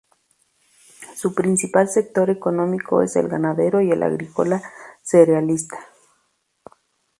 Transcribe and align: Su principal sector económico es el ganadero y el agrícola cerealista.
Su 1.15 1.35
principal 1.35 1.87
sector 1.87 2.31
económico 2.31 3.03
es 3.03 3.15
el 3.17 3.27
ganadero 3.27 3.81
y 3.81 3.91
el 3.91 4.01
agrícola 4.01 4.59
cerealista. 5.03 5.77